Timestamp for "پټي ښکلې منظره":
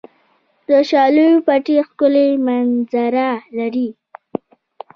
1.45-3.29